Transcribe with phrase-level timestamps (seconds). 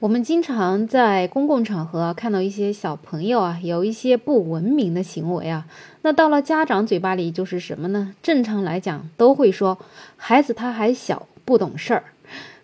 [0.00, 5.66] 我们经常在公共场合看到一些小朋友啊，有一些不文明的行为啊。
[6.00, 8.14] 那到了家长嘴巴里就是什么呢？
[8.22, 9.76] 正常来讲都会说
[10.16, 12.04] 孩子他还小，不懂事儿。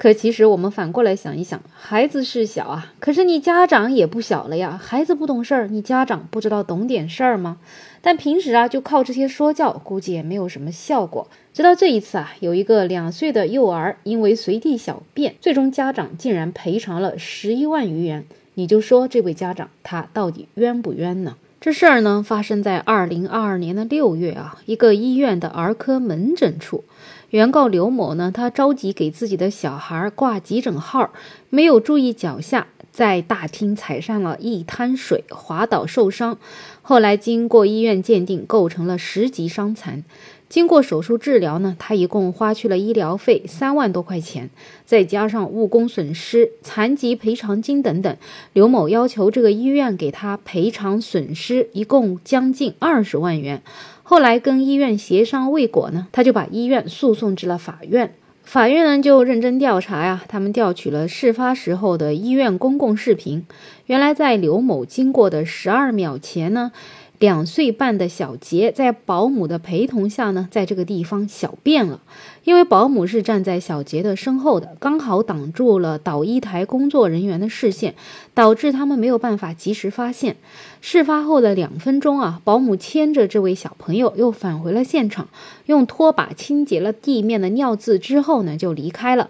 [0.00, 4.80] 可其实我们反过来想一想，孩子是小啊，可是你家长也不小了呀。
[4.82, 7.58] 孩子不懂事儿，你家长不知道懂点事儿吗？
[8.00, 11.28] 但平时啊，就靠这些说教，估计也没有什么效果。
[11.52, 18.24] 直到这一次啊，有一个两岁的幼儿因为随地小便，最终家长竟然赔偿了十一万余元。
[18.54, 21.36] 你就说这位家长他到底冤不冤呢？
[21.60, 26.84] 这事儿呢，发生在二零二二年的六月啊，一个医院的儿科门诊处。
[27.30, 31.10] 原告刘某呢，他着急给自己的小孩挂急诊号，
[31.48, 36.38] 没有注意脚下，在大厅踩上了一滩水，滑倒受伤。
[36.82, 40.02] 后来经过医院鉴定，构成了十级伤残。
[40.50, 44.50] 经过手术治疗呢，他一共花去了医疗费三万多块钱，
[44.84, 48.16] 再加上误工损失、残疾赔偿金等等，
[48.52, 53.62] 刘某要求这个医院给他赔偿损失，一共将近二十万元。
[54.02, 58.12] 后来跟医院协商未果呢，他就把医院诉讼至了法院。
[58.42, 63.46] 法院呢就认真调查呀，他们调取了事发时候的医院公共视频。
[63.86, 66.72] 原来在刘某经过的十二秒前呢。
[67.20, 72.00] 两岁半的小杰在保姆的陪同下呢，在这个地方小便了。
[72.44, 77.94] 因为保姆是站在小杰的身后的，刚好挡住了导医台工作人员的视线，
[78.32, 80.36] 导致他们没有办法及时发现。
[80.80, 85.28] 事发后的两分钟啊，保姆牵着这位小朋友又返回了现场，
[85.66, 89.28] 用拖把清洁了地面的尿渍之后呢，就离开了。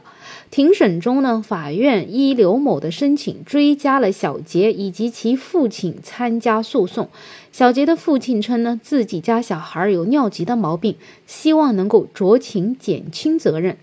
[0.52, 7.08] 庭审中呢，法院依刘某的申请追加了小杰以及其父亲参加诉讼。
[7.53, 13.77] 小杰的父亲称呢，自己家小孩有尿急的毛病，希望能够酌情减轻责任。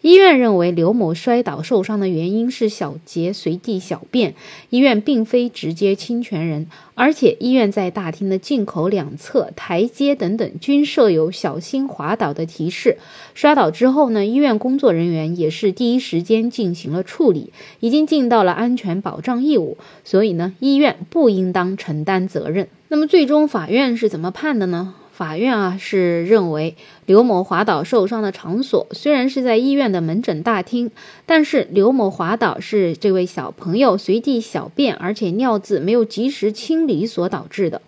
[0.00, 4.34] 医院认为刘某摔倒受伤的原因是小杰随地小便，
[4.70, 12.98] 医院并非直接侵权人，而且医院在大厅的进口两侧台阶等等均设有小心滑倒的提示。
[13.34, 22.68] 摔倒之后呢，医院工作人员也是第一时间进行了处理，已经尽到了安全保障义务，所以呢，医院不应当承担责任。
[22.86, 24.94] 那么最终法院是怎么判的呢？
[25.18, 30.92] 法院啊是认为刘某滑倒受伤的场所虽然是在医院的门诊大厅，
[31.26, 37.82] 但是刘某滑倒是这位小朋友随地小便，而且尿渍没有及时清理所导致的。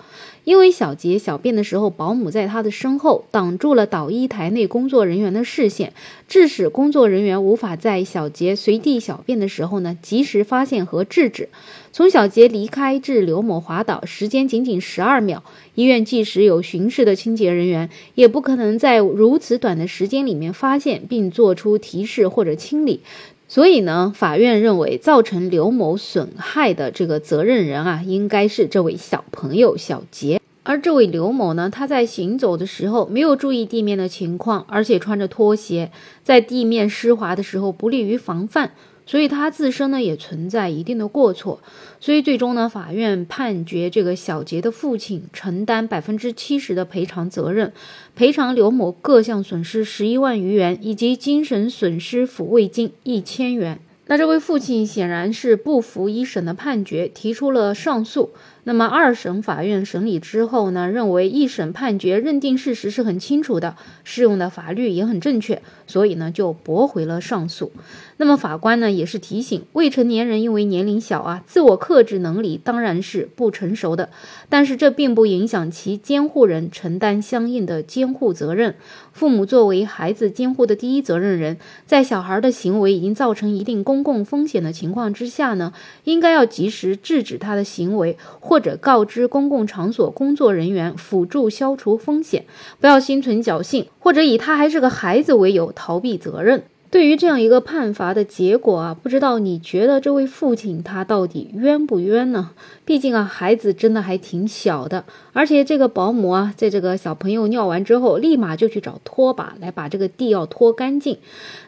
[0.45, 5.93] 因为小杰小便的时候，保姆在他的身后挡住了导医台内工作人员的视线，
[6.28, 11.49] 致使工作人员无法在小杰随地小便的时候呢及时发现和制止。
[11.93, 15.43] 从小杰离开至刘某滑倒，时间仅仅十二秒。
[15.75, 23.01] 医院即使有巡视的清洁人员，也不可能在如此短的时间里面发现并做出提示或者清理。
[23.50, 30.41] 所以呢，法院认为造成刘某损害的这个责任人啊，应该是这位小朋友小杰。
[30.62, 35.91] 而这位刘某呢，他在行走的时候没有注意地面的情况，而且穿着拖鞋，
[36.22, 38.71] 在地面湿滑的时候不利于防范。
[39.10, 41.59] 所以他自身呢也存在一定的过错，
[41.98, 47.72] 所以最终呢，法院判决这个小杰的父亲承担百分之七十的赔偿责任，
[48.15, 53.81] 赔偿刘某各项损失十一万余元，以及精神损失抚慰金一千元。
[54.06, 58.31] 那这位父亲显然是不服一审的判决，提出了上诉。
[58.65, 67.72] 那么二审法院审理之后呢，认为一审判决认定事实是很清楚的，适用的法律也很正确，所以呢就驳回了上诉。
[68.19, 74.10] 那么法官呢也是提醒，未成年人因为年龄小啊，自我克制能力当然是不成熟的，
[74.50, 78.75] 但是这并不影响其监护人承担相应的监护责任。
[79.12, 81.56] 父母作为孩子监护的第一责任人，
[81.87, 85.72] 在小孩的行为已经造成一定公共风险的情况之下呢，
[86.04, 88.16] 应该要及时制止他的行为。
[88.50, 92.47] 或者告知公共场所工作人员辅助消除风险，
[92.81, 96.65] 不要心存侥幸，或者以他还是个孩子为由逃避责任。
[96.91, 102.51] 对于这样一个判罚的结果啊，不知道你觉得这位父亲他到底冤不冤呢？
[102.84, 111.16] 毕竟啊，孩子真的还挺小的，而且这个保姆啊，在这个小朋友尿完之后，立马就去找拖把来把这个地要拖干净。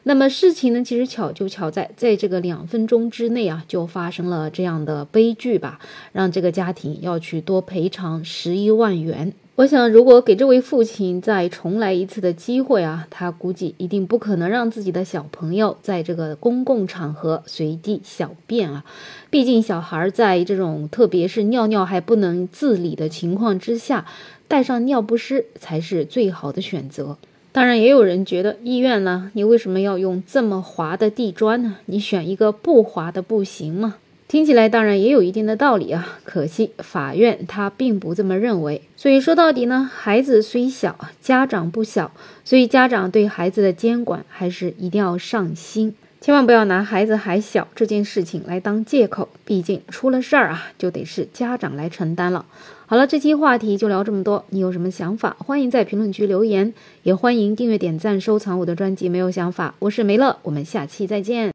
[0.02, 5.78] 那么事情呢，其实巧就巧在在这个两分钟之内啊，就发生了这样的悲剧吧，
[6.10, 9.32] 让这个家庭要去多赔偿十一万元。
[9.54, 18.82] 我想，如果给这位父亲再重来一次的机会啊，他估计一定不可能让自己的小朋友在这个公共场合随地小便啊。
[19.28, 24.06] 毕竟，小孩在这种特别是尿尿还不能自理的情况之下，
[24.48, 27.18] 带上尿不湿才是最好的选择。
[27.52, 31.76] 当然，也有人觉得医院呢，你为什么要用这么滑的地砖呢？
[31.84, 33.96] 你选一个不滑的不行吗？
[34.32, 38.80] 听起来当然也有一定的道理啊，可惜法院他并不这么认为。
[38.96, 42.10] 所以说到底呢，孩子虽小，家长不小，
[42.42, 52.46] 所以家长对孩子的监管还是一定要上心，千万不要拿孩子还小这件事情来当借口，毕竟出了事儿啊，就得是家长来承担了。
[52.86, 59.10] 好了，这期话题就聊这么多，你有什么想法，欢迎在评论区留言，也欢迎订阅、点赞、收藏我的专辑。
[59.10, 61.50] 没有想法，我是梅乐，我们下期再见。